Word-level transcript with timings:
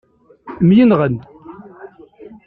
Myenɣen. 0.67 1.15